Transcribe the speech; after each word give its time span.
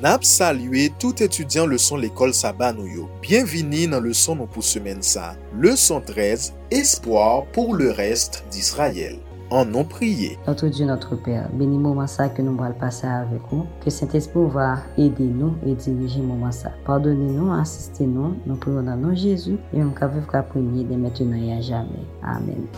Nap 0.00 0.22
salue 0.22 0.86
tout 1.00 1.20
étudiant 1.24 1.66
leçon 1.66 1.96
l'école 1.96 2.32
Saba 2.32 2.68
nou 2.72 2.86
yo. 2.86 3.08
Bienvenue 3.20 3.88
dans 3.90 3.98
leçon 3.98 4.36
nou 4.38 4.46
pou 4.46 4.62
semaine 4.62 5.02
sa. 5.02 5.32
Leçon 5.58 5.98
13, 5.98 6.52
Espoir 6.70 7.46
pour 7.50 7.74
le 7.74 7.90
reste 7.90 8.44
d'Israël. 8.48 9.18
En 9.50 9.64
non 9.64 9.82
prié. 9.82 10.38
Notre 10.46 10.68
Dieu, 10.68 10.86
notre 10.86 11.16
Père, 11.16 11.48
bénis 11.52 11.78
moment 11.78 12.06
ça 12.06 12.28
que 12.28 12.42
nous 12.42 12.62
allons 12.62 12.78
passer 12.78 13.08
avec 13.08 13.40
vous. 13.50 13.66
Que 13.84 13.90
Saint-Esprit 13.90 14.46
va 14.46 14.76
aider 14.96 15.24
nous 15.24 15.56
et 15.66 15.74
diriger 15.74 16.20
moment 16.20 16.52
ça. 16.52 16.70
Pardonnez-nous, 16.84 17.52
assistez-nous. 17.54 18.36
Nous 18.46 18.54
prions 18.54 18.84
dans 18.84 18.96
nom 18.96 19.16
Jésus 19.16 19.56
et 19.74 19.82
on 19.82 19.92
va 19.98 20.06
vivre 20.06 20.44
premier 20.48 20.84
de 20.84 20.94
maintenant 20.94 21.42
et 21.42 21.54
à 21.54 21.60
jamais. 21.60 22.06
Amen. 22.22 22.68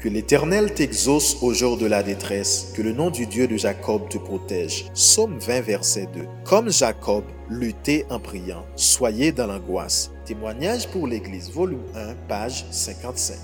Que 0.00 0.08
l'Éternel 0.08 0.72
t'exauce 0.72 1.36
au 1.42 1.52
jour 1.52 1.76
de 1.76 1.84
la 1.84 2.02
détresse, 2.02 2.72
que 2.74 2.80
le 2.80 2.94
nom 2.94 3.10
du 3.10 3.26
Dieu 3.26 3.46
de 3.46 3.58
Jacob 3.58 4.08
te 4.08 4.16
protège. 4.16 4.90
Psaume 4.94 5.38
20, 5.38 5.60
verset 5.60 6.08
2. 6.14 6.22
Comme 6.42 6.72
Jacob, 6.72 7.22
luttez 7.50 8.06
en 8.08 8.18
priant, 8.18 8.64
soyez 8.76 9.30
dans 9.30 9.46
l'angoisse. 9.46 10.10
Témoignage 10.24 10.88
pour 10.88 11.06
l'Église, 11.06 11.50
volume 11.50 11.84
1, 11.94 12.14
page 12.28 12.64
55. 12.70 13.36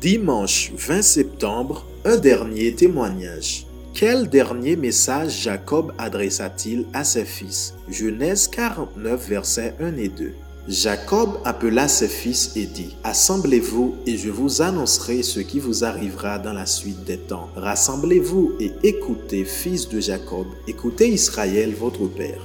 Dimanche 0.00 0.72
20 0.78 1.02
septembre, 1.02 1.86
un 2.06 2.16
dernier 2.16 2.74
témoignage. 2.74 3.66
Quel 3.92 4.30
dernier 4.30 4.74
message 4.74 5.42
Jacob 5.42 5.92
adressa-t-il 5.98 6.86
à 6.94 7.04
ses 7.04 7.26
fils? 7.26 7.74
Genèse 7.90 8.48
49, 8.48 9.28
versets 9.28 9.74
1 9.78 9.98
et 9.98 10.08
2. 10.08 10.32
Jacob 10.70 11.40
appela 11.44 11.88
ses 11.88 12.06
fils 12.06 12.52
et 12.54 12.64
dit, 12.64 12.94
Assemblez-vous 13.02 13.96
et 14.06 14.16
je 14.16 14.30
vous 14.30 14.62
annoncerai 14.62 15.24
ce 15.24 15.40
qui 15.40 15.58
vous 15.58 15.82
arrivera 15.82 16.38
dans 16.38 16.52
la 16.52 16.64
suite 16.64 17.02
des 17.02 17.18
temps. 17.18 17.48
Rassemblez-vous 17.56 18.52
et 18.60 18.70
écoutez, 18.84 19.44
fils 19.44 19.88
de 19.88 19.98
Jacob, 19.98 20.46
écoutez 20.68 21.08
Israël, 21.08 21.74
votre 21.74 22.06
père. 22.06 22.40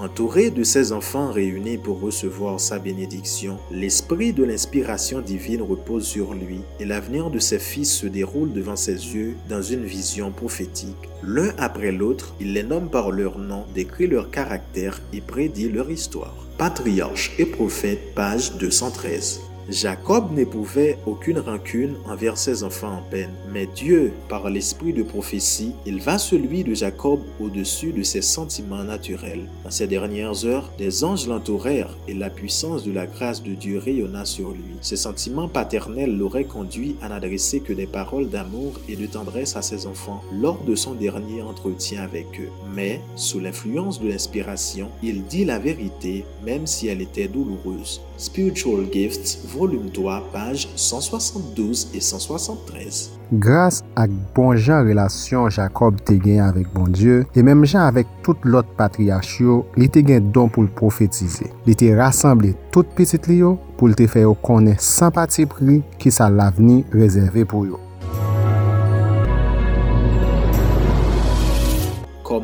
Entouré 0.00 0.50
de 0.50 0.62
ses 0.62 0.92
enfants 0.92 1.32
réunis 1.32 1.76
pour 1.76 2.00
recevoir 2.00 2.60
sa 2.60 2.78
bénédiction, 2.78 3.58
l'esprit 3.72 4.32
de 4.32 4.44
l'inspiration 4.44 5.20
divine 5.20 5.60
repose 5.60 6.06
sur 6.06 6.34
lui 6.34 6.60
et 6.78 6.84
l'avenir 6.84 7.30
de 7.30 7.40
ses 7.40 7.58
fils 7.58 7.92
se 7.92 8.06
déroule 8.06 8.52
devant 8.52 8.76
ses 8.76 8.92
yeux 8.92 9.34
dans 9.48 9.60
une 9.60 9.84
vision 9.84 10.30
prophétique. 10.30 10.94
L'un 11.24 11.52
après 11.58 11.90
l'autre, 11.90 12.32
il 12.38 12.52
les 12.52 12.62
nomme 12.62 12.90
par 12.90 13.10
leur 13.10 13.38
nom, 13.38 13.64
décrit 13.74 14.06
leur 14.06 14.30
caractère 14.30 15.00
et 15.12 15.20
prédit 15.20 15.68
leur 15.68 15.90
histoire. 15.90 16.46
Patriarche 16.58 17.32
et 17.38 17.46
prophète, 17.46 18.14
page 18.14 18.56
213. 18.56 19.40
Jacob 19.70 20.32
n'éprouvait 20.32 20.98
aucune 21.04 21.38
rancune 21.38 21.96
envers 22.06 22.38
ses 22.38 22.64
enfants 22.64 23.00
en 23.00 23.02
peine, 23.10 23.34
mais 23.52 23.66
Dieu, 23.66 24.12
par 24.30 24.48
l'esprit 24.48 24.94
de 24.94 25.02
prophétie, 25.02 25.72
éleva 25.84 26.16
celui 26.16 26.64
de 26.64 26.72
Jacob 26.72 27.20
au-dessus 27.38 27.92
de 27.92 28.02
ses 28.02 28.22
sentiments 28.22 28.82
naturels. 28.82 29.46
Dans 29.64 29.70
ces 29.70 29.86
dernières 29.86 30.46
heures, 30.46 30.72
des 30.78 31.04
anges 31.04 31.28
l'entourèrent 31.28 31.94
et 32.08 32.14
la 32.14 32.30
puissance 32.30 32.82
de 32.82 32.92
la 32.92 33.06
grâce 33.06 33.42
de 33.42 33.52
Dieu 33.52 33.78
rayonna 33.78 34.24
sur 34.24 34.52
lui. 34.52 34.78
Ses 34.80 34.96
sentiments 34.96 35.48
paternels 35.48 36.16
l'auraient 36.16 36.44
conduit 36.44 36.96
à 37.02 37.10
n'adresser 37.10 37.60
que 37.60 37.74
des 37.74 37.86
paroles 37.86 38.30
d'amour 38.30 38.72
et 38.88 38.96
de 38.96 39.04
tendresse 39.04 39.54
à 39.54 39.60
ses 39.60 39.86
enfants 39.86 40.22
lors 40.32 40.62
de 40.64 40.74
son 40.74 40.94
dernier 40.94 41.42
entretien 41.42 42.02
avec 42.02 42.40
eux. 42.40 42.48
Mais, 42.74 43.02
sous 43.16 43.38
l'influence 43.38 44.00
de 44.00 44.08
l'inspiration, 44.08 44.88
il 45.02 45.24
dit 45.24 45.44
la 45.44 45.58
vérité 45.58 46.24
même 46.42 46.66
si 46.66 46.88
elle 46.88 47.02
était 47.02 47.28
douloureuse. 47.28 48.00
Spiritual 48.16 48.86
Gifts, 48.90 49.38
volume 49.58 49.90
3, 49.90 50.22
page 50.32 50.68
172 50.76 51.88
et 51.94 52.00
173. 52.00 53.18
Grâce 53.32 53.82
ak 53.98 54.12
bon 54.34 54.54
jan 54.56 54.86
relasyon 54.88 55.50
Jacob 55.52 55.98
te 56.08 56.14
gen 56.22 56.40
avèk 56.46 56.70
bon 56.72 56.88
Diyo, 56.94 57.24
e 57.36 57.44
mèm 57.44 57.66
jan 57.68 57.84
avèk 57.90 58.08
tout 58.24 58.46
lot 58.48 58.70
patriarch 58.78 59.34
yo, 59.42 59.58
li 59.76 59.90
te 59.92 60.00
gen 60.06 60.30
don 60.32 60.48
pou 60.52 60.64
l 60.64 60.70
profetize. 60.78 61.50
Li 61.66 61.76
te 61.76 61.90
rassemble 61.98 62.54
tout 62.72 62.88
pitit 62.96 63.28
li 63.28 63.42
yo 63.42 63.56
pou 63.76 63.90
l 63.90 63.98
te 63.98 64.08
fè 64.08 64.24
yo 64.24 64.32
konen 64.46 64.78
san 64.80 65.12
pati 65.12 65.44
pri 65.50 65.82
ki 66.00 66.14
sa 66.14 66.30
l 66.32 66.40
avni 66.46 66.80
rezerve 66.94 67.44
pou 67.48 67.68
yo. 67.68 67.82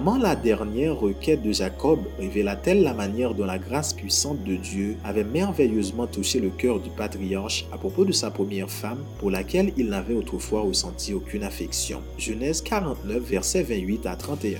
Comment 0.04 0.19
la 0.19 0.37
dernière 0.37 1.00
requête 1.00 1.41
de 1.41 1.50
Jacob 1.50 1.98
révéla-t-elle 2.19 2.82
la 2.82 2.92
manière 2.92 3.32
dont 3.32 3.47
la 3.47 3.56
grâce 3.56 3.94
puissante 3.94 4.44
de 4.44 4.54
Dieu 4.54 4.98
avait 5.03 5.25
merveilleusement 5.25 6.06
touché 6.06 6.41
le 6.41 6.50
cœur 6.50 6.78
du 6.78 6.91
patriarche 6.91 7.65
à 7.72 7.78
propos 7.78 8.04
de 8.04 8.12
sa 8.12 8.31
première 8.31 8.69
femme 8.69 8.98
pour 9.19 9.31
laquelle 9.31 9.72
il 9.78 9.88
n'avait 9.88 10.12
autrefois 10.12 10.60
ressenti 10.60 11.14
aucune 11.14 11.43
affection? 11.43 12.03
Genèse 12.19 12.60
49, 12.60 13.22
versets 13.22 13.62
28 13.62 14.04
à 14.04 14.14
31. 14.14 14.59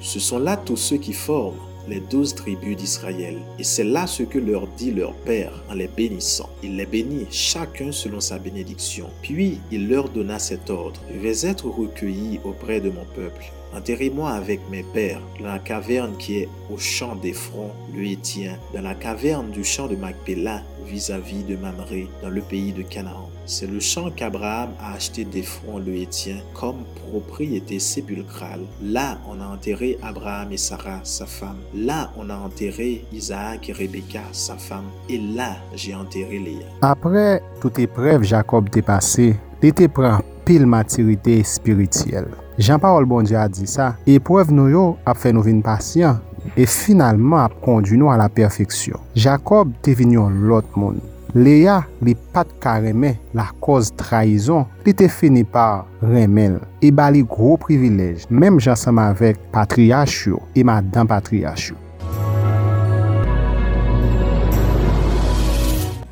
Ce 0.00 0.18
sont 0.18 0.40
là 0.40 0.56
tous 0.56 0.76
ceux 0.76 0.96
qui 0.96 1.12
forment 1.12 1.60
les 1.86 2.00
douze 2.00 2.34
tribus 2.34 2.76
d'Israël. 2.76 3.38
Et 3.60 3.64
c'est 3.64 3.84
là 3.84 4.08
ce 4.08 4.24
que 4.24 4.40
leur 4.40 4.66
dit 4.66 4.90
leur 4.90 5.14
Père 5.14 5.62
en 5.70 5.74
les 5.74 5.86
bénissant. 5.86 6.50
Il 6.60 6.76
les 6.76 6.86
bénit 6.86 7.26
chacun 7.30 7.92
selon 7.92 8.18
sa 8.18 8.40
bénédiction. 8.40 9.10
Puis 9.22 9.60
il 9.70 9.88
leur 9.88 10.08
donna 10.08 10.40
cet 10.40 10.70
ordre. 10.70 11.00
Je 11.14 11.20
vais 11.20 11.46
être 11.48 11.68
recueilli 11.68 12.40
auprès 12.42 12.80
de 12.80 12.90
mon 12.90 13.04
peuple? 13.14 13.52
Enterrez-moi 13.74 14.30
avec 14.30 14.60
mes 14.70 14.82
pères 14.82 15.20
dans 15.40 15.46
la 15.46 15.58
caverne 15.58 16.16
qui 16.18 16.38
est 16.38 16.48
au 16.72 16.78
champ 16.78 17.16
des 17.16 17.32
fronts, 17.32 17.72
le 17.94 18.04
Hétien, 18.04 18.58
dans 18.74 18.82
la 18.82 18.94
caverne 18.94 19.50
du 19.50 19.64
champ 19.64 19.86
de 19.86 19.96
Macpéla, 19.96 20.62
vis-à-vis 20.86 21.42
de 21.44 21.56
Mamré, 21.56 22.08
dans 22.22 22.28
le 22.28 22.40
pays 22.42 22.72
de 22.72 22.82
Canaan. 22.82 23.30
C'est 23.46 23.70
le 23.70 23.80
champ 23.80 24.10
qu'Abraham 24.10 24.70
a 24.80 24.94
acheté 24.94 25.24
d'Ephron 25.24 25.78
le 25.78 25.94
Hétien 25.96 26.36
comme 26.54 26.84
propriété 27.08 27.78
sépulcrale. 27.78 28.60
Là, 28.82 29.18
on 29.28 29.40
a 29.40 29.46
enterré 29.46 29.98
Abraham 30.02 30.52
et 30.52 30.56
Sarah, 30.56 31.00
sa 31.02 31.26
femme. 31.26 31.58
Là, 31.74 32.12
on 32.16 32.30
a 32.30 32.36
enterré 32.36 33.04
Isaac 33.12 33.68
et 33.68 33.72
Rebecca, 33.72 34.22
sa 34.32 34.56
femme. 34.56 34.90
Et 35.08 35.18
là, 35.18 35.56
j'ai 35.74 35.94
enterré 35.94 36.38
Léa. 36.38 36.66
Apre 36.82 37.40
tout 37.60 37.80
épreuve 37.80 38.22
Jacob 38.22 38.70
te 38.70 38.80
pase, 38.80 39.32
li 39.62 39.72
te 39.72 39.86
pran 39.86 40.22
pil 40.46 40.66
maturite 40.66 41.42
spirituel. 41.46 42.41
Jean-Paul 42.58 43.06
Bondier 43.06 43.40
a 43.40 43.48
di 43.48 43.64
sa, 43.64 43.94
epwev 44.04 44.50
nou 44.52 44.68
yo 44.68 44.82
ap 45.08 45.16
fè 45.16 45.30
nou 45.32 45.40
vin 45.46 45.62
pasyen, 45.64 46.18
e 46.52 46.66
finalman 46.68 47.46
ap 47.46 47.54
kondi 47.64 47.96
nou 47.96 48.12
a 48.12 48.18
la 48.20 48.28
perfeksyon. 48.28 49.00
Jacob 49.16 49.70
te 49.80 49.94
vin 49.96 50.12
yon 50.18 50.42
lot 50.50 50.68
moun. 50.76 50.98
Leya 51.32 51.78
li 52.04 52.12
pat 52.34 52.50
ka 52.60 52.74
reme 52.84 53.14
la 53.32 53.46
koz 53.64 53.88
traizon, 53.96 54.66
li 54.84 54.92
te 54.92 55.08
fini 55.08 55.46
par 55.48 55.86
remel. 56.04 56.58
E 56.84 56.90
ba 56.92 57.08
li 57.08 57.22
gro 57.24 57.54
privilej, 57.62 58.26
mem 58.28 58.60
jansama 58.60 59.08
vek 59.16 59.40
patriyach 59.54 60.18
yo, 60.28 60.42
e 60.52 60.66
madan 60.68 61.08
patriyach 61.08 61.70
yo. 61.72 61.80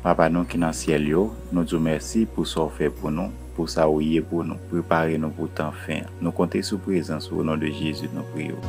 Papa 0.01 0.25
nou 0.33 0.49
ki 0.49 0.57
nan 0.57 0.73
siel 0.73 1.05
yo, 1.05 1.29
nou 1.53 1.69
djou 1.69 1.77
mersi 1.77 2.25
pou 2.25 2.49
so 2.49 2.65
fe 2.73 2.89
pou 2.89 3.13
nou. 3.13 3.29
pou 3.55 3.69
sa 3.71 3.87
ou 3.89 4.01
ye 4.03 4.21
pou 4.23 4.45
nou, 4.47 4.59
prepare 4.71 5.17
nou 5.21 5.33
pou 5.35 5.51
tan 5.51 5.75
fin. 5.85 6.07
Nou 6.19 6.33
konte 6.35 6.61
sou 6.65 6.81
prezans 6.81 7.29
ou 7.31 7.45
nan 7.45 7.61
de 7.61 7.71
Jezu 7.71 8.09
nou 8.15 8.25
priyo. 8.33 8.59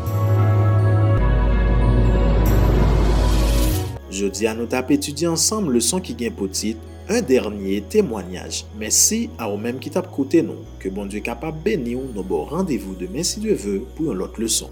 Jodi 4.13 4.49
an 4.51 4.61
nou 4.61 4.69
tap 4.71 4.93
etudi 4.93 5.27
ansam 5.29 5.71
le 5.73 5.81
son 5.81 6.03
ki 6.05 6.17
gen 6.21 6.35
potit, 6.37 6.81
un 7.09 7.25
dernye 7.27 7.81
temwanyaj. 7.93 8.63
Mersi 8.79 9.25
a 9.39 9.49
ou 9.49 9.61
menm 9.61 9.81
ki 9.83 9.93
tap 9.95 10.13
koute 10.13 10.45
nou, 10.45 10.67
ke 10.83 10.93
bon 10.93 11.09
Diyo 11.11 11.25
kapap 11.27 11.63
beni 11.65 11.97
ou 11.99 12.13
nou 12.13 12.27
bo 12.27 12.45
randevou 12.53 12.99
demen 13.01 13.25
si 13.27 13.43
Diyo 13.43 13.57
ve 13.59 13.79
pou 13.97 14.11
yon 14.11 14.21
lot 14.21 14.37
le 14.43 14.51
son. 14.53 14.71